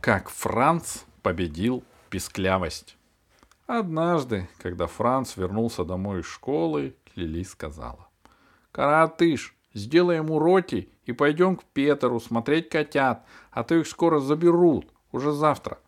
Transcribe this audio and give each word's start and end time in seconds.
Как 0.00 0.30
Франц 0.30 1.02
победил 1.20 1.84
писклявость. 2.08 2.96
Однажды, 3.66 4.48
когда 4.56 4.86
Франц 4.86 5.36
вернулся 5.36 5.84
домой 5.84 6.20
из 6.20 6.26
школы, 6.26 6.96
Лили 7.16 7.42
сказала. 7.42 8.08
«Каратыш, 8.72 9.54
сделаем 9.74 10.30
уроки 10.30 10.88
и 11.04 11.12
пойдем 11.12 11.56
к 11.56 11.64
Петеру 11.64 12.18
смотреть 12.18 12.70
котят, 12.70 13.26
а 13.50 13.62
то 13.62 13.74
их 13.74 13.86
скоро 13.86 14.20
заберут, 14.20 14.90
уже 15.12 15.32
завтра». 15.32 15.78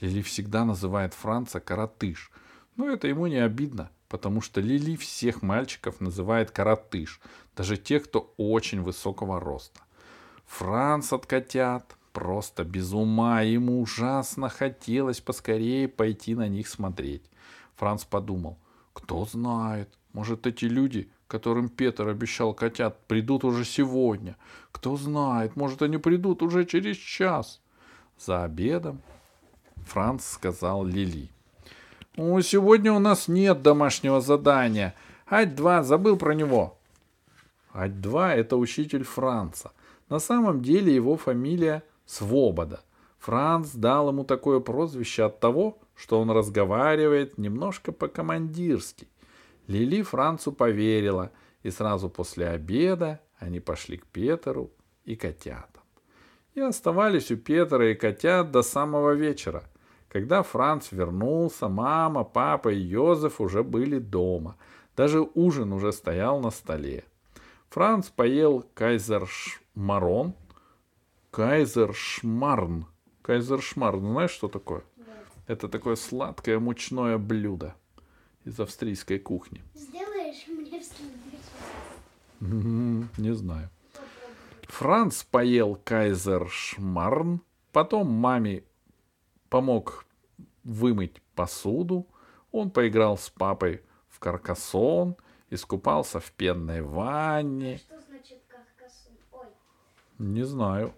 Лили 0.00 0.20
всегда 0.20 0.66
называет 0.66 1.14
Франца 1.14 1.58
Каратыш, 1.58 2.30
но 2.76 2.90
это 2.90 3.08
ему 3.08 3.26
не 3.26 3.38
обидно, 3.38 3.90
потому 4.10 4.42
что 4.42 4.60
Лили 4.60 4.96
всех 4.96 5.40
мальчиков 5.40 6.02
называет 6.02 6.50
Каратыш, 6.50 7.22
даже 7.56 7.78
тех, 7.78 8.04
кто 8.04 8.34
очень 8.36 8.82
высокого 8.82 9.40
роста. 9.40 9.80
Франц 10.44 11.10
от 11.14 11.24
котят 11.24 11.96
просто 12.16 12.64
без 12.64 12.94
ума, 12.94 13.42
ему 13.42 13.82
ужасно 13.82 14.48
хотелось 14.48 15.20
поскорее 15.20 15.86
пойти 15.86 16.34
на 16.34 16.48
них 16.48 16.66
смотреть. 16.66 17.22
Франц 17.76 18.04
подумал, 18.04 18.56
кто 18.94 19.26
знает, 19.26 19.90
может 20.14 20.46
эти 20.46 20.64
люди, 20.64 21.10
которым 21.28 21.68
Петр 21.68 22.08
обещал 22.08 22.54
котят, 22.54 23.06
придут 23.06 23.44
уже 23.44 23.66
сегодня. 23.66 24.36
Кто 24.72 24.96
знает, 24.96 25.56
может 25.56 25.82
они 25.82 25.98
придут 25.98 26.42
уже 26.42 26.64
через 26.64 26.96
час. 26.96 27.60
За 28.18 28.44
обедом 28.44 29.02
Франц 29.84 30.24
сказал 30.24 30.86
Лили. 30.86 31.28
«Ну, 32.16 32.40
сегодня 32.40 32.94
у 32.94 32.98
нас 32.98 33.28
нет 33.28 33.60
домашнего 33.60 34.22
задания. 34.22 34.94
Ать-2 35.30 35.82
забыл 35.82 36.16
про 36.16 36.32
него. 36.32 36.78
Ать-2— 37.74 38.28
это 38.36 38.56
учитель 38.56 39.04
Франца. 39.04 39.72
На 40.08 40.18
самом 40.18 40.62
деле 40.62 40.94
его 40.94 41.18
фамилия 41.18 41.82
Свобода. 42.06 42.80
Франц 43.18 43.72
дал 43.72 44.08
ему 44.08 44.24
такое 44.24 44.60
прозвище 44.60 45.24
от 45.24 45.40
того, 45.40 45.78
что 45.94 46.20
он 46.20 46.30
разговаривает 46.30 47.38
немножко 47.38 47.92
по-командирски. 47.92 49.08
Лили 49.66 50.02
Францу 50.02 50.52
поверила, 50.52 51.32
и 51.62 51.70
сразу 51.70 52.08
после 52.08 52.48
обеда 52.48 53.20
они 53.38 53.60
пошли 53.60 53.96
к 53.96 54.06
Петеру 54.06 54.70
и 55.04 55.16
котятам. 55.16 55.82
И 56.54 56.60
оставались 56.60 57.30
у 57.30 57.36
Петра 57.36 57.90
и 57.90 57.94
котят 57.94 58.50
до 58.50 58.62
самого 58.62 59.12
вечера. 59.12 59.64
Когда 60.08 60.42
Франц 60.42 60.92
вернулся, 60.92 61.68
мама, 61.68 62.24
папа 62.24 62.70
и 62.70 62.78
Йозеф 62.78 63.40
уже 63.40 63.62
были 63.62 63.98
дома. 63.98 64.56
Даже 64.96 65.20
ужин 65.34 65.72
уже 65.72 65.92
стоял 65.92 66.40
на 66.40 66.50
столе. 66.50 67.04
Франц 67.68 68.08
поел 68.08 68.64
кайзершмарон, 68.74 70.34
Кайзершмарн. 71.36 72.86
Кайзершмарн, 73.20 74.00
знаешь, 74.00 74.30
что 74.30 74.48
такое? 74.48 74.84
Да. 74.96 75.04
Это 75.46 75.68
такое 75.68 75.94
сладкое 75.94 76.58
мучное 76.58 77.18
блюдо 77.18 77.74
из 78.46 78.58
австрийской 78.58 79.18
кухни. 79.18 79.62
Сделаешь 79.74 80.48
мне 80.48 80.80
в 82.40 83.20
Не 83.20 83.34
знаю. 83.34 83.68
Франц 84.62 85.24
поел 85.24 85.78
кайзершмарн, 85.84 87.42
потом 87.70 88.10
маме 88.10 88.64
помог 89.50 90.06
вымыть 90.64 91.20
посуду, 91.34 92.06
он 92.50 92.70
поиграл 92.70 93.18
с 93.18 93.28
папой 93.28 93.82
в 94.08 94.20
каркасон, 94.20 95.16
искупался 95.50 96.18
в 96.18 96.32
пенной 96.32 96.80
ванне. 96.80 97.76
Что 97.76 98.00
значит 98.00 98.40
каркасон? 98.48 99.12
Ой. 99.32 99.48
Не 100.18 100.42
знаю. 100.46 100.94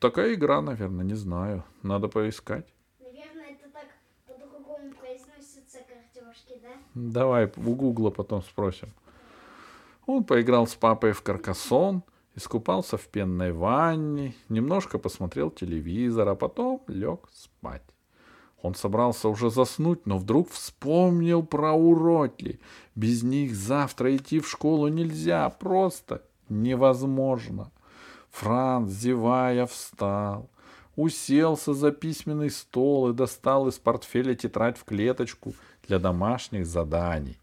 Такая 0.00 0.34
игра, 0.34 0.60
наверное, 0.60 1.04
не 1.04 1.14
знаю. 1.14 1.64
Надо 1.82 2.08
поискать. 2.08 2.66
Наверное, 3.00 3.52
это 3.52 3.70
так 3.72 3.86
по-другому 4.26 4.92
произносится 5.00 5.78
картошки, 5.78 6.60
да? 6.62 6.68
Давай 6.94 7.50
у 7.56 7.74
Гугла 7.74 8.10
потом 8.10 8.42
спросим. 8.42 8.88
Он 10.06 10.24
поиграл 10.24 10.66
с 10.66 10.74
папой 10.74 11.12
в 11.12 11.22
каркасон, 11.22 12.02
искупался 12.34 12.96
в 12.96 13.06
пенной 13.08 13.52
ванне, 13.52 14.34
немножко 14.48 14.98
посмотрел 14.98 15.50
телевизор, 15.50 16.28
а 16.28 16.34
потом 16.34 16.82
лег 16.86 17.28
спать. 17.32 17.82
Он 18.60 18.74
собрался 18.74 19.28
уже 19.28 19.50
заснуть, 19.50 20.06
но 20.06 20.18
вдруг 20.18 20.50
вспомнил 20.50 21.42
про 21.42 21.72
уроки. 21.72 22.60
Без 22.94 23.22
них 23.22 23.54
завтра 23.54 24.16
идти 24.16 24.40
в 24.40 24.48
школу 24.48 24.88
нельзя, 24.88 25.48
просто 25.48 26.22
невозможно. 26.48 27.70
Франц, 28.30 28.90
зевая, 28.90 29.66
встал, 29.66 30.48
уселся 30.96 31.74
за 31.74 31.92
письменный 31.92 32.50
стол 32.50 33.10
и 33.10 33.14
достал 33.14 33.68
из 33.68 33.78
портфеля 33.78 34.34
тетрадь 34.34 34.78
в 34.78 34.84
клеточку 34.84 35.54
для 35.86 35.98
домашних 35.98 36.66
заданий. 36.66 37.38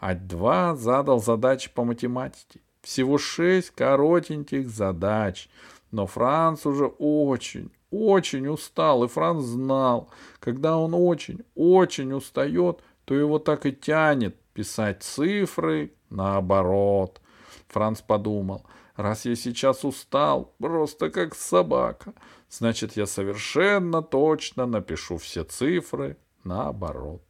Ать-2 0.00 0.76
задал 0.76 1.20
задачи 1.20 1.70
по 1.72 1.84
математике. 1.84 2.60
Всего 2.82 3.18
шесть 3.18 3.70
коротеньких 3.70 4.68
задач. 4.68 5.48
Но 5.90 6.06
Франц 6.06 6.66
уже 6.66 6.86
очень, 6.86 7.70
очень 7.90 8.48
устал, 8.48 9.04
и 9.04 9.08
Франц 9.08 9.44
знал, 9.44 10.10
когда 10.40 10.76
он 10.76 10.94
очень, 10.94 11.40
очень 11.54 12.12
устает, 12.12 12.80
то 13.04 13.14
его 13.14 13.38
так 13.38 13.66
и 13.66 13.72
тянет 13.72 14.36
писать 14.52 15.02
цифры 15.02 15.92
наоборот. 16.10 17.20
Франц 17.68 18.02
подумал— 18.02 18.64
Раз 18.96 19.26
я 19.26 19.36
сейчас 19.36 19.84
устал, 19.84 20.54
просто 20.58 21.10
как 21.10 21.34
собака, 21.34 22.14
значит, 22.48 22.96
я 22.96 23.06
совершенно 23.06 24.02
точно 24.02 24.66
напишу 24.66 25.18
все 25.18 25.44
цифры 25.44 26.16
наоборот. 26.44 27.22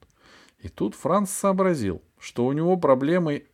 И 0.61 0.69
тут 0.69 0.95
Франц 0.95 1.31
сообразил, 1.31 2.03
что 2.19 2.47
у 2.47 2.53
него 2.53 2.77
проблемы 2.77 3.47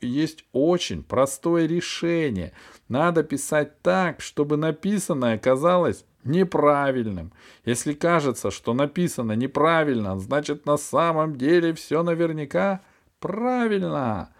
есть 0.00 0.44
очень 0.52 1.02
простое 1.02 1.66
решение. 1.66 2.52
Надо 2.88 3.22
писать 3.22 3.80
так, 3.80 4.20
чтобы 4.20 4.56
написанное 4.56 5.38
казалось 5.38 6.04
неправильным. 6.24 7.32
Если 7.64 7.94
кажется, 7.94 8.50
что 8.50 8.74
написано 8.74 9.32
неправильно, 9.32 10.18
значит 10.18 10.66
на 10.66 10.76
самом 10.76 11.36
деле 11.36 11.72
все 11.72 12.02
наверняка 12.02 12.82
правильно. 13.20 14.33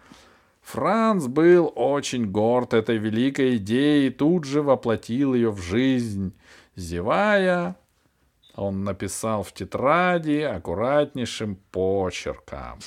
Франц 0.65 1.27
был 1.27 1.71
очень 1.77 2.31
горд 2.31 2.73
этой 2.73 2.97
великой 2.97 3.59
идеей 3.59 4.09
и 4.09 4.11
тут 4.11 4.45
же 4.45 4.63
воплотил 4.63 5.35
ее 5.35 5.51
в 5.51 5.61
жизнь. 5.61 6.35
Зевая, 6.75 7.77
он 8.57 8.83
написал 8.83 9.43
в 9.43 9.53
тетради 9.53 10.41
аккуратнейшим 10.41 11.57
почерком. 11.71 12.79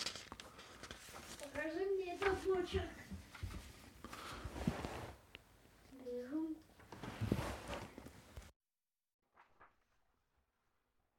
Покажи 1.40 1.86
мне 1.86 2.16
этот 2.16 2.38
почерк. 2.40 2.84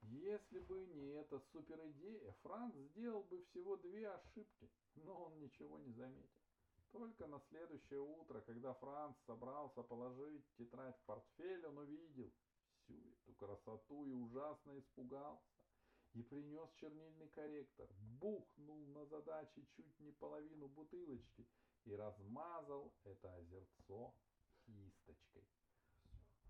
Если 0.02 0.58
бы 0.58 0.86
не 0.92 1.12
эта 1.12 1.40
суперидея, 1.52 2.34
Франц 2.42 2.74
сделал 2.90 3.22
бы 3.30 3.42
всего 3.44 3.76
две 3.76 4.08
ошибки, 4.08 4.68
но 4.96 5.14
он 5.14 5.38
ничего 5.40 5.78
не 5.78 5.92
заметил. 5.92 6.47
Только 6.92 7.26
на 7.26 7.38
следующее 7.50 8.00
утро, 8.00 8.40
когда 8.40 8.72
Франц 8.74 9.16
собрался 9.26 9.82
положить 9.82 10.44
тетрадь 10.56 10.96
в 10.98 11.04
портфель, 11.04 11.66
он 11.66 11.78
увидел 11.78 12.32
всю 12.82 12.94
эту 13.12 13.34
красоту 13.34 14.04
и 14.06 14.12
ужасно 14.12 14.78
испугался. 14.78 15.44
И 16.14 16.22
принес 16.22 16.70
чернильный 16.76 17.28
корректор, 17.28 17.86
бухнул 18.18 18.86
на 18.86 19.04
задачи 19.06 19.66
чуть 19.76 20.00
не 20.00 20.10
половину 20.12 20.66
бутылочки 20.68 21.46
и 21.84 21.94
размазал 21.94 22.92
это 23.04 23.34
озерцо 23.34 24.14
кисточкой. 24.64 25.46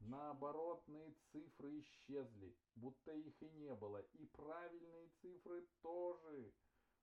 Наоборотные 0.00 1.12
цифры 1.32 1.80
исчезли, 1.80 2.56
будто 2.76 3.12
их 3.12 3.42
и 3.42 3.50
не 3.50 3.74
было, 3.74 4.00
и 4.14 4.26
правильные 4.26 5.08
цифры 5.20 5.66
тоже. 5.82 6.52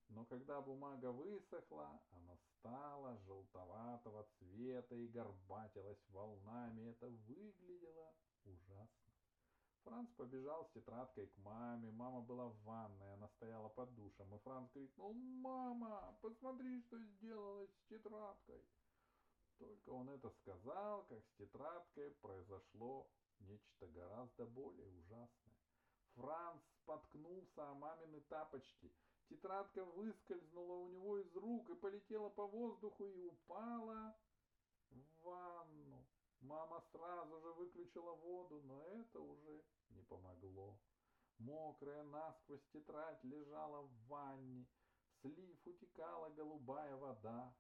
Но 0.10 0.25
когда 0.25 0.62
бумага 0.62 1.12
высохла, 1.12 2.00
она 2.12 2.36
стала 2.38 3.18
желтоватого 3.25 4.28
цвета 4.38 4.96
и 4.96 5.07
горбатилась 5.07 6.04
волнами. 6.10 6.90
Это 6.90 7.07
выглядело 7.07 8.13
ужасно. 8.44 9.13
Франц 9.84 10.10
побежал 10.13 10.66
с 10.66 10.72
тетрадкой 10.72 11.28
к 11.28 11.38
маме. 11.38 11.92
Мама 11.92 12.22
была 12.22 12.48
в 12.48 12.63
ванной, 12.63 13.13
она 13.13 13.28
стояла 13.30 13.69
под 13.69 13.94
душем. 13.96 14.34
И 14.34 14.40
Франц 14.40 14.72
крикнул, 14.72 15.13
«Мама, 15.13 16.18
посмотри, 16.22 16.81
что 16.81 17.00
сделалось 17.00 17.72
с 17.72 17.88
тетрадкой!» 17.88 18.63
Только 19.58 19.90
он 19.90 20.10
это 20.10 20.30
сказал, 20.30 21.06
как 21.06 21.24
с 21.24 21.31
тетрадкой 21.38 22.12
произошло 22.22 23.10
нечто 23.40 23.88
гораздо 23.88 24.46
более 24.46 24.88
ужасное. 24.88 25.56
Франц 26.16 26.62
споткнулся 26.81 27.69
о 27.69 27.74
мамины 27.74 28.22
тапочки— 28.22 28.92
Тетрадка 29.30 29.83
выскользнула 29.83 30.74
у 30.74 30.88
него 30.88 31.18
из 31.19 31.36
рук 31.36 31.69
и 31.69 31.75
полетела 31.75 32.30
по 32.30 32.45
воздуху 32.45 33.06
и 33.06 33.19
упала 33.22 34.16
в 34.89 35.24
ванну. 35.24 36.06
Мама 36.42 36.81
сразу 36.92 37.39
же 37.39 37.51
выключила 37.54 38.13
воду, 38.13 38.62
но 38.63 38.83
это 38.83 39.19
уже 39.19 39.63
не 39.89 40.04
помогло. 40.04 40.80
Мокрая 41.39 42.04
насквозь 42.04 42.66
тетрадь 42.72 43.24
лежала 43.24 43.81
в 43.81 44.07
ванне, 44.07 44.68
в 45.07 45.22
слив 45.22 45.68
утекала 45.68 46.30
голубая 46.30 46.95
вода. 46.98 47.54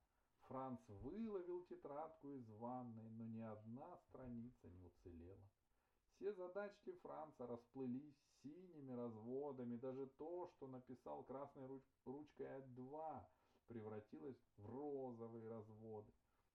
Франц 0.47 0.87
выловил 0.87 1.65
тетрадку 1.65 2.29
из 2.29 2.47
ванной, 2.51 3.09
но 3.09 3.25
ни 3.25 3.41
одна 3.41 3.97
страница 3.97 4.69
не 4.69 4.83
уцелела. 4.83 5.49
Все 6.11 6.31
задачки 6.33 6.91
Франца 7.01 7.47
расплылись 7.47 8.23
синими 8.45 8.91
разводами, 8.91 9.77
даже 9.77 10.05
то, 10.17 10.47
что 10.55 10.67
написал 10.67 11.23
красной 11.23 11.65
руч- 11.65 11.91
ручкой 12.05 12.47
А2, 12.59 13.23
превратилось 13.67 14.37
в 14.57 14.65
розовые 14.65 15.49
разводы. 15.49 16.13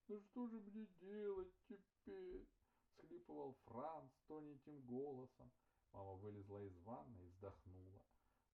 «Ну 0.08 0.20
что 0.20 0.46
же 0.46 0.60
мне 0.60 0.86
делать 1.00 1.52
теперь?»— 1.68 2.48
схлипывал 2.96 3.54
Франц 3.64 4.12
тоненьким 4.26 4.80
голосом. 4.86 5.50
Мама 5.92 6.14
вылезла 6.14 6.62
из 6.64 6.76
ванны 6.78 7.22
и 7.22 7.26
вздохнула. 7.26 8.00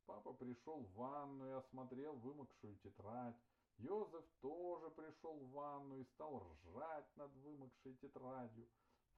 Папа 0.06 0.32
пришел 0.32 0.80
в 0.80 0.94
ванну 0.94 1.46
и 1.46 1.52
осмотрел 1.52 2.16
вымокшую 2.16 2.76
тетрадь. 2.78 3.36
Йозеф 3.78 4.24
тоже 4.40 4.90
пришел 4.90 5.38
в 5.38 5.50
ванну 5.50 5.98
и 5.98 6.04
стал 6.04 6.40
ржать 6.40 7.16
над 7.16 7.34
вымокшей 7.36 7.94
тетрадью. 7.96 8.66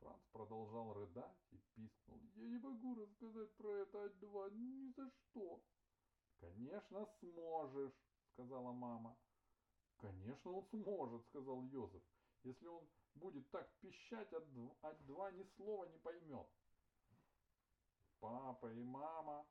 Франц 0.00 0.22
продолжал 0.32 0.92
рыдать 0.92 1.36
и 1.50 1.58
пискнул. 1.74 2.20
«Я 2.36 2.48
не 2.48 2.58
могу 2.58 2.94
рассказать 2.94 3.52
про 3.56 3.70
это 3.70 4.06
А2, 4.06 4.50
ни 4.52 4.92
за 4.92 5.10
что!» 5.10 5.60
«Конечно 6.40 7.06
сможешь!»— 7.20 7.92
сказала 8.32 8.72
мама. 8.72 9.16
«Конечно 9.98 10.52
он 10.52 10.64
сможет!»— 10.70 11.24
сказал 11.28 11.62
Йозеф. 11.64 12.02
«Если 12.44 12.66
он 12.66 12.86
будет 13.14 13.50
так 13.50 13.68
пищать, 13.80 14.32
А2 14.32 15.32
ни 15.32 15.44
слова 15.56 15.84
не 15.86 15.98
поймет!» 15.98 16.46
Папа 18.20 18.72
и 18.72 18.82
мама 18.82 19.46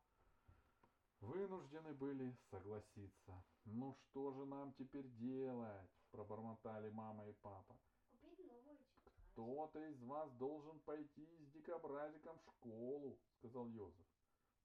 вынуждены 1.22 1.94
были 1.94 2.36
согласиться. 2.50 3.44
«Ну 3.66 3.94
что 3.94 4.32
же 4.32 4.46
нам 4.46 4.74
теперь 4.74 5.08
делать?»— 5.18 5.90
пробормотали 6.12 6.90
мама 6.90 7.28
и 7.28 7.34
папа. 7.34 7.78
«Кто-то 9.38 9.80
из 9.86 10.02
вас 10.02 10.32
должен 10.40 10.80
пойти 10.80 11.28
с 11.38 11.52
дикобразиком 11.52 12.40
в 12.40 12.50
школу»,— 12.54 13.20
сказал 13.38 13.68
Йозеф. 13.68 14.08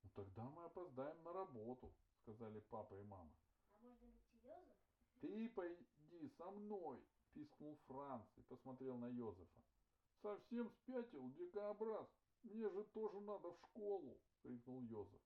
«Ну 0.03 0.11
тогда 0.15 0.49
мы 0.49 0.65
опоздаем 0.65 1.23
на 1.25 1.33
работу»,— 1.35 1.93
сказали 2.23 2.61
папа 2.71 2.95
и 2.95 3.03
мама. 3.03 3.31
А 3.69 3.83
может 3.83 4.09
быть 4.09 4.35
Йозеф? 4.43 4.79
«Ты 5.21 5.51
пойди 5.51 6.29
со 6.39 6.51
мной»,— 6.51 7.05
пискнул 7.35 7.77
Франц 7.87 8.25
и 8.39 8.43
посмотрел 8.45 8.97
на 8.97 9.09
Йозефа. 9.09 9.61
«Совсем 10.23 10.71
спятил, 10.71 11.29
дикобраз? 11.33 12.09
Мне 12.43 12.71
же 12.71 12.85
тоже 12.95 13.21
надо 13.21 13.51
в 13.51 13.59
школу!»— 13.59 14.19
крикнул 14.43 14.81
Йозеф. 14.81 15.21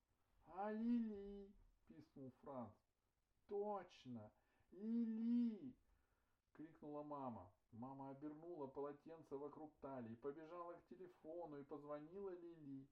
«А 0.48 0.72
Лили?»— 0.72 1.54
пискнул 1.86 2.32
Франц. 2.42 2.74
«Точно! 3.46 4.28
Лили!»— 4.72 5.72
крикнула 6.54 7.04
мама. 7.04 7.55
Мама 7.72 8.10
обернула 8.10 8.66
полотенце 8.66 9.36
вокруг 9.36 9.74
талии, 9.80 10.14
побежала 10.16 10.74
к 10.74 10.86
телефону 10.86 11.58
и 11.58 11.64
позвонила 11.64 12.30
Лили. 12.30 12.88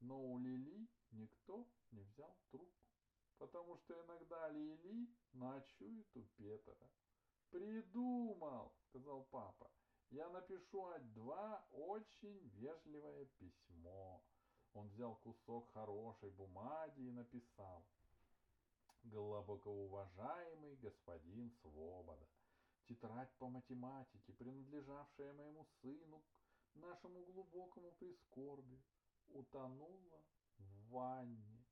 Но 0.00 0.20
у 0.20 0.38
Лили 0.38 0.88
никто 1.12 1.66
не 1.90 2.02
взял 2.02 2.36
трубку, 2.50 2.90
потому 3.38 3.76
что 3.78 3.94
иногда 4.04 4.48
Лили 4.50 5.08
ночует 5.32 6.16
у 6.16 6.22
Петера. 6.36 6.90
«Придумал!»— 7.50 8.74
сказал 8.88 9.24
папа. 9.30 9.70
«Я 10.10 10.28
напишу 10.28 10.86
А2 10.86 11.60
очень 11.72 12.38
вежливое 12.54 13.24
письмо». 13.38 14.22
Он 14.74 14.88
взял 14.88 15.16
кусок 15.16 15.72
хорошей 15.72 16.30
бумаги 16.30 17.00
и 17.00 17.10
написал. 17.10 17.86
Глубоко 19.04 19.70
уважаемый 19.70 20.76
господин 20.76 21.50
Свобода, 21.62 22.28
тетрадь 22.88 23.32
по 23.38 23.48
математике, 23.48 24.32
принадлежавшая 24.32 25.32
моему 25.32 25.66
сыну, 25.80 26.24
нашему 26.74 27.24
глубокому 27.24 27.92
прискорбию, 27.92 28.82
утонула 29.28 30.24
в 30.58 30.90
ванне. 30.90 31.64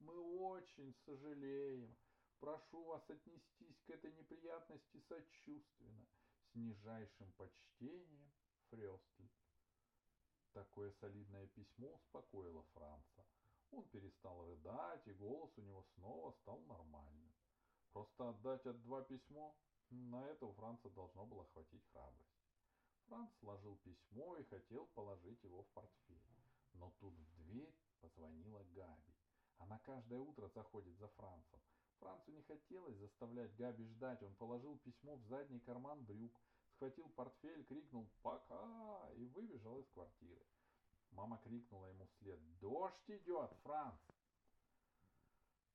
Мы 0.00 0.18
очень 0.18 0.94
сожалеем. 1.04 1.96
Прошу 2.40 2.84
вас 2.84 3.08
отнестись 3.08 3.80
к 3.86 3.90
этой 3.90 4.12
неприятности 4.12 5.00
сочувственно, 5.08 6.06
с 6.50 6.54
нижайшим 6.54 7.32
почтением, 7.32 8.32
Фрёстль. 8.70 9.28
Такое 10.52 10.90
солидное 10.92 11.46
письмо 11.46 11.94
успокоило 11.94 12.62
Франца. 12.74 13.24
Он 13.70 13.84
перестал 13.88 14.44
рыдать, 14.44 15.06
и 15.06 15.12
голос 15.12 15.56
у 15.56 15.62
него 15.62 15.82
снова 15.94 16.32
стал 16.32 16.60
нормальным. 16.62 17.32
Просто 17.92 18.28
отдать 18.30 18.66
от 18.66 18.82
два 18.82 19.02
письмо, 19.02 19.56
на 19.92 20.24
это 20.26 20.46
у 20.46 20.52
Франца 20.52 20.88
должно 20.90 21.26
было 21.26 21.44
хватить 21.52 21.84
храбрости. 21.92 22.42
Франц 23.06 23.30
сложил 23.40 23.76
письмо 23.76 24.36
и 24.36 24.44
хотел 24.44 24.86
положить 24.94 25.42
его 25.44 25.62
в 25.62 25.68
портфель. 25.68 26.22
Но 26.74 26.90
тут 27.00 27.14
в 27.14 27.34
дверь 27.36 27.74
позвонила 28.00 28.64
Габи. 28.74 29.14
Она 29.58 29.78
каждое 29.80 30.18
утро 30.18 30.48
заходит 30.48 30.96
за 30.96 31.08
Францем. 31.08 31.60
Францу 31.98 32.32
не 32.32 32.42
хотелось 32.42 32.96
заставлять 32.96 33.54
Габи 33.56 33.84
ждать. 33.84 34.22
Он 34.22 34.34
положил 34.34 34.78
письмо 34.78 35.16
в 35.16 35.24
задний 35.26 35.60
карман 35.60 36.04
брюк, 36.04 36.40
схватил 36.74 37.08
портфель, 37.10 37.64
крикнул 37.64 38.08
«Пока!» 38.22 39.10
и 39.16 39.26
выбежал 39.26 39.78
из 39.78 39.88
квартиры. 39.90 40.46
Мама 41.10 41.38
крикнула 41.44 41.86
ему 41.86 42.06
вслед 42.06 42.40
«Дождь 42.58 43.08
идет, 43.10 43.52
Франц!» 43.62 44.00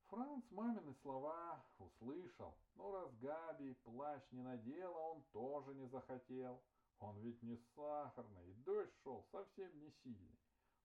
Франц 0.08 0.50
мамины 0.50 0.94
слова 1.02 1.62
услышал, 1.78 2.56
но 2.76 2.90
раз 2.92 3.14
Габи 3.16 3.74
плащ 3.84 4.22
не 4.30 4.40
надела, 4.42 4.98
он 4.98 5.22
тоже 5.32 5.74
не 5.74 5.86
захотел. 5.86 6.62
Он 7.00 7.18
ведь 7.18 7.42
не 7.42 7.56
сахарный, 7.74 8.50
и 8.50 8.54
дождь 8.54 8.94
шел 9.02 9.22
совсем 9.30 9.70
не 9.78 9.90
сильный. 10.02 10.38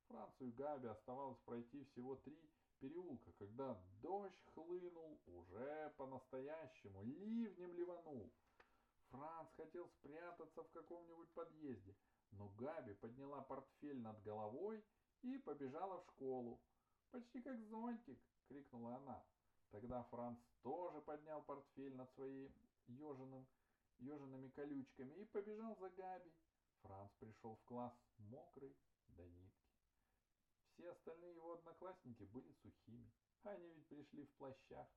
Францу 0.08 0.46
и 0.46 0.52
Габи 0.52 0.88
оставалось 0.88 1.40
пройти 1.40 1.86
всего 1.86 2.16
три 2.18 2.38
переулка, 2.80 3.32
когда 3.40 3.82
дождь 4.02 4.44
хлынул 4.54 5.22
уже 5.26 5.94
по-настоящему, 5.98 7.02
ливнем 7.04 7.74
ливанул. 7.74 8.30
Франц 9.10 9.50
хотел 9.56 9.88
спрятаться 9.88 10.64
в 10.64 10.72
каком-нибудь 10.72 11.32
подъезде, 11.34 11.96
но 12.32 12.50
Габи 12.58 12.94
подняла 12.96 13.42
портфель 13.42 14.02
над 14.02 14.22
головой 14.22 14.84
и 15.22 15.38
побежала 15.38 16.02
в 16.02 16.06
школу. 16.08 16.60
«Почти 17.12 17.42
как 17.42 17.60
зонтик!»— 17.70 18.20
крикнула 18.48 18.96
она. 18.96 19.24
Тогда 19.72 20.04
Франц 20.04 20.40
тоже 20.62 21.02
поднял 21.02 21.42
портфель 21.44 21.96
над 21.96 22.12
своим 22.14 22.54
еженым, 22.88 23.48
ежеными 23.98 24.50
колючками 24.50 25.14
и 25.14 25.26
побежал 25.26 25.76
за 25.78 25.90
Габи. 25.90 26.32
Франц 26.82 27.12
пришел 27.20 27.56
в 27.56 27.64
класс 27.64 27.94
мокрый 28.18 28.76
до 29.08 29.26
нитки. 29.26 29.74
Все 30.74 30.92
остальные 30.92 31.36
его 31.36 31.54
одноклассники 31.54 32.24
были 32.24 32.52
сухими. 32.62 33.12
Они 33.44 33.70
ведь 33.70 33.88
пришли 33.88 34.26
в 34.26 34.32
плащах. 34.36 34.88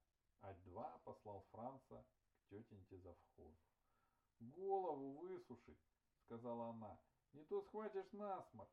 А2 0.42 1.00
послал 1.04 1.46
Франца 1.50 2.04
к 2.38 2.48
тетеньке 2.48 2.98
завхозу. 2.98 3.58
«Голову 4.38 5.12
высушить»,— 5.12 5.80
сказала 6.24 6.70
она,— 6.70 6.98
«не 7.32 7.44
то 7.44 7.62
схватишь 7.62 8.12
насморк». 8.12 8.70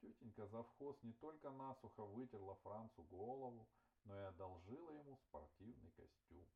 Тетенька 0.00 0.46
завхоз 0.46 1.02
не 1.02 1.12
только 1.12 1.50
насухо 1.50 2.04
вытерла 2.04 2.56
Францу 2.56 3.02
голову, 3.04 3.68
но 4.04 4.14
и 4.18 4.24
одолжила 4.24 4.90
ему 4.90 5.16
спортивный 5.16 5.90
костюм. 5.92 6.46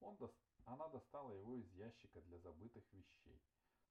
Он 0.00 0.16
до... 0.16 0.32
Она 0.64 0.88
достала 0.88 1.32
его 1.32 1.56
из 1.56 1.70
ящика 1.72 2.20
для 2.22 2.38
забытых 2.38 2.84
вещей. 2.92 3.40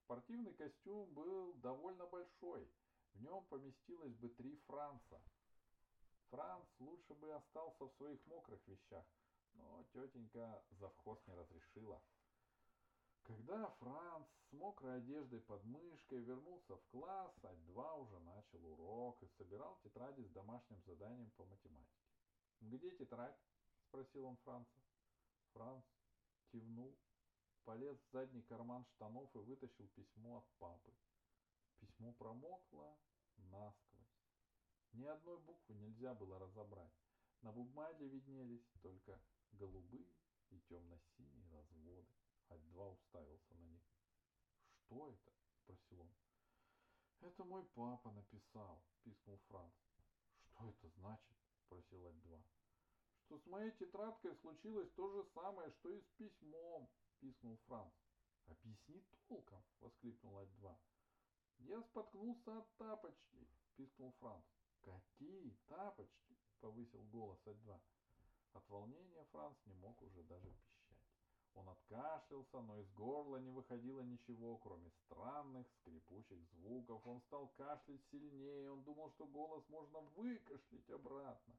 Спортивный 0.03 0.53
костюм 0.53 1.13
был 1.13 1.53
довольно 1.55 2.05
большой. 2.05 2.71
В 3.13 3.21
нем 3.21 3.43
поместилось 3.45 4.13
бы 4.15 4.29
три 4.29 4.55
Франца. 4.67 5.21
Франц 6.29 6.67
лучше 6.79 7.13
бы 7.15 7.33
остался 7.33 7.86
в 7.86 7.93
своих 7.93 8.24
мокрых 8.27 8.65
вещах, 8.67 9.05
но 9.53 9.83
тетенька 9.93 10.63
завхоз 10.71 11.19
не 11.25 11.33
разрешила. 11.33 12.01
Когда 13.24 13.69
Франц 13.79 14.27
с 14.50 14.53
мокрой 14.53 14.97
одеждой 14.97 15.41
под 15.41 15.63
мышкой 15.65 16.19
вернулся 16.19 16.77
в 16.77 16.86
класс, 16.91 17.33
А2 17.41 18.01
уже 18.01 18.19
начал 18.19 18.65
урок 18.65 19.21
и 19.24 19.27
собирал 19.38 19.77
тетради 19.83 20.21
с 20.24 20.29
домашним 20.29 20.81
заданием 20.83 21.29
по 21.31 21.43
математике. 21.45 22.06
«Где 22.61 22.91
тетрадь?»— 22.91 23.39
спросил 23.87 24.25
он 24.25 24.37
Франца. 24.37 24.81
Франц 25.53 25.85
кивнул, 26.51 26.97
полез 27.63 27.97
в 27.97 28.11
задний 28.11 28.41
карман 28.43 28.85
штанов 28.85 29.35
и 29.35 29.39
вытащил 29.39 29.87
письмо 29.89 30.37
от 30.37 30.47
папы. 30.57 30.93
Письмо 31.79 32.13
промокло 32.13 32.97
насквозь. 33.37 34.23
Ни 34.93 35.05
одной 35.05 35.39
буквы 35.39 35.75
нельзя 35.75 36.13
было 36.13 36.39
разобрать. 36.39 36.93
На 37.41 37.51
бумаге 37.51 38.07
виднелись 38.07 38.67
только 38.81 39.21
голубые 39.51 40.11
и 40.49 40.59
темно-синие 40.61 41.49
разводы. 41.51 42.07
А2 42.49 42.93
уставился 42.93 43.53
на 43.55 43.63
них. 43.65 43.81
«Что 44.71 45.09
это?»— 45.09 45.33
спросил 45.63 46.01
он. 46.01 46.11
Это 47.21 47.43
мой 47.43 47.63
папа 47.75 48.11
написал, 48.11 48.83
пискнул 49.03 49.37
Франц. 49.49 49.73
Что 50.43 50.69
это 50.69 50.87
значит? 50.89 51.37
Спросил 51.67 52.05
Ать-2. 52.07 52.41
Что 53.25 53.38
с 53.38 53.45
моей 53.45 53.71
тетрадкой 53.71 54.36
случилось 54.38 54.89
то 54.95 55.09
же 55.09 55.24
самое, 55.33 55.69
что 55.71 55.89
и 55.89 56.00
с 56.00 56.07
письмом, 56.17 56.89
пискнул 57.19 57.57
Франц. 57.67 57.93
Объясни 58.47 59.03
толком, 59.27 59.63
воскликнул 59.81 60.38
Ать-2. 60.39 60.75
Я 61.59 61.81
споткнулся 61.83 62.59
от 62.59 62.77
тапочки, 62.77 63.47
пискнул 63.75 64.13
Франц. 64.19 64.45
Какие 64.81 65.57
тапочки? 65.67 66.38
повысил 66.62 67.03
голос 67.05 67.45
Ать-2. 67.45 67.79
От 68.53 68.69
волнения 68.69 69.25
Франц 69.31 69.57
не 69.65 69.74
мог 69.75 70.01
уже 70.01 70.24
даже 70.24 70.50
пищать. 70.50 70.87
Он 71.57 71.69
откашлялся, 71.69 72.61
но 72.61 72.77
из 72.77 72.87
горла 72.91 73.37
не 73.37 73.49
выходило 73.49 74.01
ничего, 74.01 74.57
кроме 74.57 74.91
странных 74.91 75.67
скрипучих 75.79 76.39
звуков. 76.51 77.01
Он 77.07 77.19
стал 77.21 77.47
кашлять 77.57 78.05
сильнее, 78.11 78.71
он 78.71 78.83
думал, 78.83 79.09
что 79.11 79.25
голос 79.25 79.67
можно 79.67 80.01
выкашлять 80.15 80.87
обратно. 80.91 81.57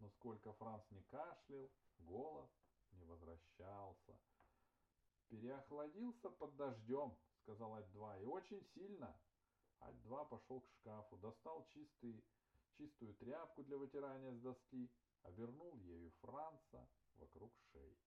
Но 0.00 0.10
сколько 0.10 0.52
Франц 0.52 0.84
не 0.90 1.02
кашлял, 1.04 1.70
голос 2.00 2.50
не 2.92 3.04
возвращался. 3.04 4.20
«Переохладился 5.28 6.28
под 6.28 6.54
дождем»,— 6.56 7.16
сказал 7.42 7.74
Ать-2,— 7.76 8.20
«и 8.22 8.26
очень 8.26 8.62
сильно». 8.74 9.18
Ать-2 9.80 10.28
пошел 10.28 10.60
к 10.60 10.68
шкафу, 10.68 11.16
достал 11.16 11.66
чистый, 11.68 12.22
чистую 12.76 13.14
тряпку 13.14 13.64
для 13.64 13.78
вытирания 13.78 14.32
с 14.32 14.40
доски, 14.40 14.92
обернул 15.22 15.74
ею 15.76 16.12
Франца 16.20 16.86
вокруг 17.14 17.50
шеи. 17.72 17.98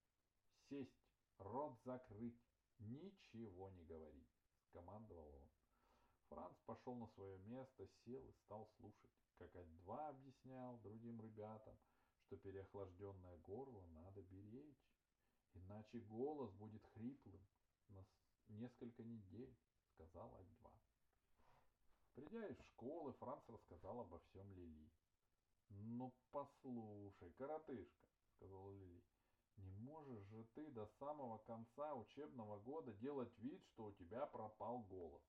«Сесть!» 0.70 1.05
Рот 1.38 1.78
закрыть, 1.84 2.40
ничего 2.80 3.70
не 3.70 3.84
говорить, 3.84 4.30
скомандовал 4.70 5.36
он. 5.36 5.50
Франц 6.30 6.58
пошел 6.66 6.96
на 6.96 7.08
свое 7.08 7.38
место, 7.40 7.88
сел 8.04 8.28
и 8.28 8.34
стал 8.46 8.68
слушать, 8.78 9.12
как 9.38 9.56
Ать-2 9.56 10.08
объяснял 10.10 10.78
другим 10.80 11.22
ребятам, 11.22 11.78
что 12.22 12.38
переохлажденное 12.38 13.38
горло 13.40 13.82
надо 13.94 14.22
беречь, 14.24 14.90
иначе 15.54 16.00
голос 16.00 16.52
будет 16.54 16.86
хриплым 16.94 17.46
на 17.90 18.06
несколько 18.48 19.04
недель, 19.04 19.56
сказал 19.94 20.34
Ать-2. 20.36 20.72
Придя 22.16 22.48
из 22.48 22.60
школы, 22.68 23.14
Франц 23.14 23.48
рассказал 23.50 24.00
обо 24.00 24.20
всем 24.20 24.52
Лили. 24.54 24.90
«Ну, 25.70 26.14
послушай, 26.32 27.32
коротышка»,— 27.34 28.08
сказала 28.38 28.72
Лили, 28.72 29.04
не 29.58 29.74
можешь 29.78 30.24
же 30.30 30.44
ты 30.56 30.70
до 30.72 30.86
самого 31.00 31.38
конца 31.40 31.94
учебного 31.96 32.60
года 32.60 32.94
делать 32.94 33.32
вид, 33.38 33.64
что 33.74 33.86
у 33.86 33.92
тебя 33.94 34.26
пропал 34.28 34.80
голос. 34.84 35.24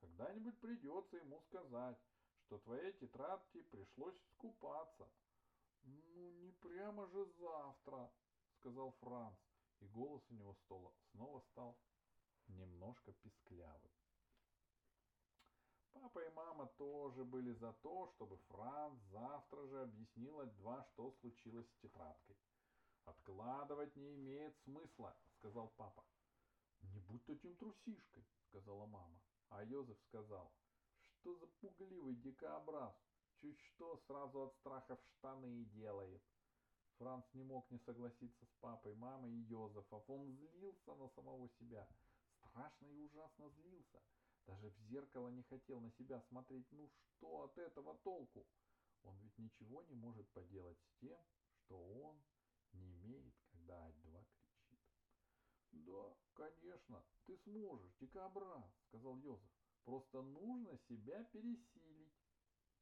Когда-нибудь 0.00 0.58
придется 0.58 1.16
ему 1.16 1.40
сказать, 1.40 1.98
что 2.46 2.58
твоей 2.58 2.92
тетрадке 2.94 3.62
пришлось 3.64 4.18
скупаться. 4.32 5.08
Ну, 5.84 6.30
не 6.30 6.52
прямо 6.52 7.06
же 7.08 7.24
завтра, 7.38 8.10
сказал 8.58 8.92
Франц, 9.00 9.38
и 9.80 9.86
голос 9.86 10.22
у 10.30 10.34
него 10.34 10.54
стола 10.54 10.92
снова 11.10 11.40
стал 11.40 11.78
немножко 12.48 13.12
писклявым. 13.12 13.90
Папа 15.92 16.20
и 16.20 16.30
мама 16.30 16.66
тоже 16.78 17.24
были 17.24 17.52
за 17.52 17.72
то, 17.74 18.08
чтобы 18.16 18.36
Франц 18.48 18.98
завтра 19.10 19.66
же 19.66 19.82
объяснил 19.82 20.44
два, 20.58 20.82
что 20.84 21.12
случилось 21.20 21.68
с 21.68 21.80
тетрадкой. 21.80 22.36
Откладывать 23.04 23.96
не 23.96 24.14
имеет 24.14 24.56
смысла, 24.58 25.16
сказал 25.38 25.72
папа. 25.76 26.04
Не 26.82 27.00
будь 27.00 27.24
таким 27.24 27.56
трусишкой, 27.56 28.24
сказала 28.48 28.86
мама. 28.86 29.20
А 29.48 29.64
Йозеф 29.64 30.00
сказал, 30.02 30.52
что 31.14 31.34
за 31.34 31.46
пугливый 31.46 32.14
дикообраз, 32.16 32.94
чуть 33.40 33.58
что 33.60 33.96
сразу 34.06 34.42
от 34.42 34.54
страха 34.54 34.96
в 34.96 35.04
штаны 35.06 35.64
делает. 35.66 36.22
Франц 36.98 37.24
не 37.34 37.42
мог 37.42 37.70
не 37.70 37.78
согласиться 37.80 38.46
с 38.46 38.54
папой, 38.60 38.94
мамой 38.94 39.32
и 39.32 39.44
Йозефом. 39.44 40.02
Он 40.06 40.32
злился 40.32 40.94
на 40.94 41.08
самого 41.08 41.48
себя. 41.48 41.88
Страшно 42.48 42.86
и 42.86 42.98
ужасно 42.98 43.48
злился. 43.50 44.00
Даже 44.46 44.70
в 44.70 44.78
зеркало 44.88 45.28
не 45.28 45.42
хотел 45.42 45.80
на 45.80 45.90
себя 45.92 46.20
смотреть. 46.20 46.70
Ну 46.72 46.88
что 46.88 47.44
от 47.44 47.58
этого 47.58 47.96
толку? 48.04 48.46
Он 49.02 49.16
ведь 49.18 49.36
ничего 49.38 49.82
не 49.82 49.94
может 49.94 50.28
поделать 50.30 50.78
с 50.80 51.00
тем, 51.00 51.18
что 51.56 51.76
он 51.76 52.22
не 52.72 52.92
имеет, 52.94 53.34
когда 53.50 53.86
Ать-2 53.86 54.24
кричит. 54.34 54.80
Да, 55.72 56.16
конечно, 56.34 57.04
ты 57.26 57.36
сможешь, 57.38 57.94
дикобраз, 58.00 58.64
сказал 58.88 59.16
Йозеф. 59.18 59.50
Просто 59.84 60.22
нужно 60.22 60.78
себя 60.88 61.24
пересилить. 61.24 62.12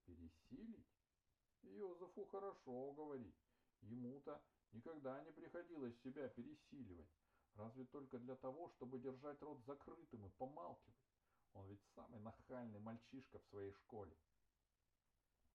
Пересилить? 0.05 0.87
Йозефу 1.63 2.25
хорошо 2.27 2.93
говорить. 2.93 3.37
Ему-то 3.81 4.43
никогда 4.73 5.23
не 5.23 5.33
приходилось 5.33 5.99
себя 6.03 6.29
пересиливать. 6.29 7.11
Разве 7.55 7.85
только 7.87 8.19
для 8.19 8.37
того, 8.37 8.69
чтобы 8.71 8.99
держать 8.99 9.41
рот 9.43 9.63
закрытым 9.65 10.27
и 10.27 10.31
помалкивать. 10.31 10.95
Он 11.53 11.67
ведь 11.67 11.83
самый 11.95 12.21
нахальный 12.21 12.79
мальчишка 12.79 13.39
в 13.39 13.47
своей 13.47 13.73
школе. 13.73 14.17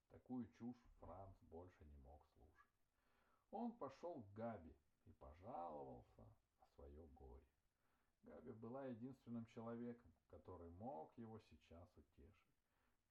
Такую 0.10 0.48
чушь 0.60 0.82
Франц 1.00 1.38
больше 1.44 1.86
не. 1.86 2.05
Он 3.58 3.72
пошел 3.72 4.22
к 4.22 4.34
Габи 4.34 4.76
и 5.06 5.14
пожаловался 5.14 6.28
на 6.60 6.68
свое 6.76 7.08
горе. 7.08 7.48
Габи 8.24 8.52
была 8.52 8.86
единственным 8.88 9.46
человеком, 9.46 10.14
который 10.30 10.70
мог 10.72 11.18
его 11.18 11.40
сейчас 11.40 11.88
утешить. 11.96 12.60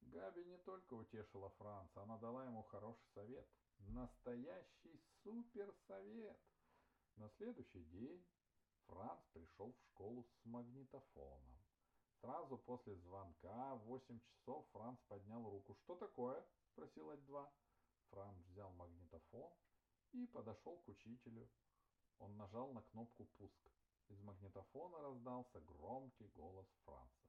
Габи 0.03 0.45
не 0.45 0.59
только 0.59 0.93
утешила 0.93 1.49
Франца, 1.49 2.03
она 2.03 2.19
дала 2.19 2.45
ему 2.45 2.63
хороший 2.65 3.07
совет. 3.15 3.49
Настоящий 3.79 5.01
суперсовет. 5.23 6.39
На 7.17 7.31
следующий 7.31 7.85
день 7.85 8.23
Франц 8.87 9.23
пришел 9.33 9.73
в 9.73 9.81
школу 9.81 10.25
с 10.25 10.45
магнитофоном. 10.45 11.59
Сразу 12.21 12.59
после 12.59 12.97
звонка 12.97 13.77
в 13.77 13.85
8 13.87 14.21
часов 14.21 14.69
Франц 14.73 15.01
поднял 15.09 15.49
руку. 15.49 15.75
«Что 15.85 15.97
такое?»— 15.97 16.45
спросил 16.73 17.11
Ать-2. 17.13 17.49
Франц 18.11 18.39
взял 18.49 18.71
магнитофон 18.73 19.51
и 20.15 20.27
подошел 20.27 20.77
к 20.79 20.89
учителю. 20.89 21.49
Он 22.19 22.37
нажал 22.37 22.73
на 22.73 22.83
кнопку 22.83 23.25
«Пуск». 23.37 23.71
Из 24.09 24.21
магнитофона 24.21 25.01
раздался 25.01 25.61
громкий 25.61 26.29
голос 26.37 26.67
Франца. 26.85 27.29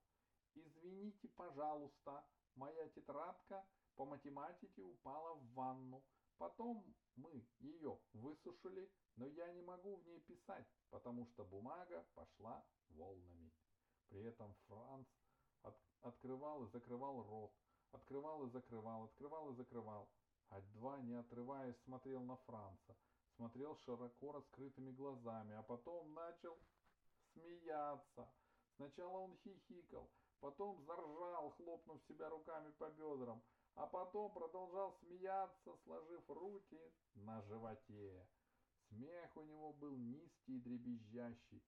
«Извините, 0.54 1.27
пожалуйста, 1.30 2.24
моя 2.56 2.88
тетрадка 2.89 3.65
по 3.96 4.06
математике 4.06 4.84
упала 4.84 5.36
в 5.36 5.54
ванну. 5.54 6.04
Потом 6.38 6.86
мы 7.15 7.48
ее 7.60 7.98
высушили, 8.13 8.92
но 9.15 9.25
я 9.25 9.51
не 9.54 9.62
могу 9.62 9.96
в 9.96 10.06
ней 10.06 10.20
писать, 10.22 10.68
потому 10.89 11.25
что 11.25 11.44
бумага 11.44 12.06
пошла 12.13 12.63
волнами». 12.89 13.51
При 14.10 14.22
этом 14.22 14.54
Франц 14.68 15.08
от, 15.63 15.75
открывал 16.01 16.65
и 16.65 16.70
закрывал 16.70 17.24
рот, 17.24 17.54
открывал 17.92 18.46
и 18.46 18.50
закрывал, 18.50 19.06
открывал 19.06 19.51
и 19.51 19.56
закрывал. 19.56 20.08
Ать-2, 20.50 21.04
не 21.04 21.16
отрываясь, 21.16 21.78
смотрел 21.84 22.24
на 22.24 22.38
Франца, 22.38 22.96
смотрел 23.36 23.75
широко 23.78 24.32
раскрытыми 24.32 24.92
глазами, 24.92 25.56
а 25.56 25.64
потом 25.64 26.14
начал 26.14 26.58
смеяться. 27.34 28.28
Сначала 28.75 29.20
он 29.20 29.38
хихикал, 29.44 30.10
потом 30.40 30.82
заржал, 30.86 31.52
хлопнув 31.52 32.02
себя 32.08 32.30
руками 32.30 32.72
по 32.72 32.90
бедрам, 32.90 33.42
а 33.75 33.88
потом 33.88 34.32
продолжал 34.34 34.98
смеяться, 35.00 35.75
сложив 35.84 36.30
руки 36.30 36.80
на 37.16 37.42
животе. 37.44 38.28
Смех 38.90 39.36
у 39.36 39.44
него 39.44 39.74
был 39.74 39.98
низкий 39.98 40.58
и 40.58 40.62
дребезжащий, 40.62 41.64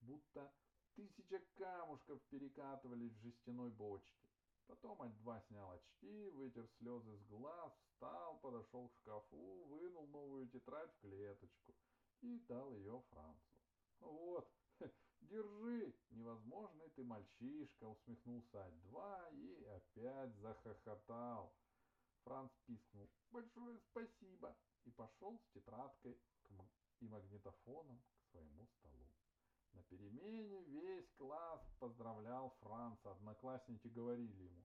будто 0.00 0.52
тысяча 0.94 1.40
камушков 1.54 2.20
перекатывались 2.30 3.12
в 3.12 3.22
жестяной 3.22 3.70
бочке. 3.70 4.21
Потом 4.66 5.02
Ать-2 5.02 5.42
снял 5.48 5.70
очки, 5.70 6.30
вытер 6.30 6.66
слезы 6.78 7.16
с 7.16 7.24
глаз, 7.24 7.72
встал, 7.84 8.38
подошел 8.40 8.88
к 8.88 8.94
шкафу, 8.96 9.64
вынул 9.64 10.06
новую 10.08 10.48
тетрадь 10.48 10.92
в 10.92 11.00
клеточку 11.00 11.74
и 12.20 12.38
дал 12.48 12.72
ее 12.74 13.02
Францу. 13.10 13.56
«Вот, 14.00 14.50
держи, 15.20 15.94
невозможный 16.10 16.88
ты 16.90 17.04
мальчишка!»— 17.04 17.84
усмехнулся 17.88 18.64
Ать-2 18.64 19.34
и 19.34 19.64
опять 19.64 20.34
захохотал. 20.36 21.54
Франц 22.24 22.52
пискнул 22.66 23.10
«Большое 23.30 23.78
спасибо!» 23.90 24.56
и 24.84 24.90
пошел 24.90 25.38
с 25.38 25.52
тетрадкой 25.54 26.18
и 27.00 27.08
магнитофоном 27.08 28.00
к 28.00 28.30
своему 28.30 28.66
столу. 28.66 29.08
На 29.72 29.82
перемене 29.84 30.62
весь 30.62 31.10
класс 31.16 31.60
поздравлял 31.78 32.50
Франца. 32.60 33.12
Одноклассники 33.12 33.88
говорили 33.88 34.42
ему, 34.42 34.64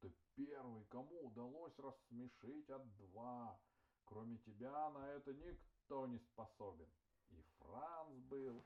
ты 0.00 0.12
первый, 0.34 0.84
кому 0.86 1.26
удалось 1.26 1.78
рассмешить 1.78 2.70
от 2.70 2.96
два. 2.96 3.58
Кроме 4.04 4.38
тебя 4.38 4.90
на 4.90 5.08
это 5.08 5.34
никто 5.34 6.06
не 6.06 6.18
способен. 6.18 6.88
И 7.30 7.42
Франц 7.58 8.16
был 8.30 8.64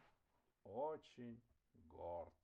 очень 0.65 1.41
горд. 1.89 2.35